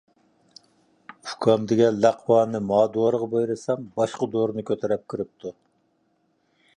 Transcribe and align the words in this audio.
ئۇكام 1.33 1.67
دېگەن 1.71 1.99
لەقۋانى 2.05 2.61
ماۋۇ 2.71 2.87
دورىغا 2.97 3.29
بۇيرۇسام، 3.35 3.85
باشقا 3.99 4.31
دورىنى 4.37 4.65
كۆتۈرۈپ 4.71 5.05
كىرىپتۇ. 5.15 5.53